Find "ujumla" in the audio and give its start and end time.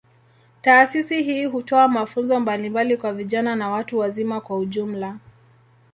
4.57-5.17